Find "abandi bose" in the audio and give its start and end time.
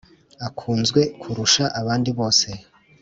1.79-2.47